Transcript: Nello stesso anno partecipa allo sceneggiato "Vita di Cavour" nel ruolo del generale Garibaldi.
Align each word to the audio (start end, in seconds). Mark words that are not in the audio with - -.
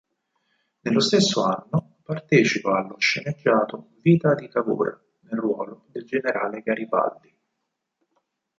Nello 0.79 0.99
stesso 0.99 1.43
anno 1.43 1.97
partecipa 2.01 2.75
allo 2.79 2.97
sceneggiato 2.97 3.91
"Vita 4.01 4.33
di 4.33 4.47
Cavour" 4.49 4.99
nel 5.29 5.39
ruolo 5.39 5.85
del 5.91 6.05
generale 6.05 6.61
Garibaldi. 6.63 7.31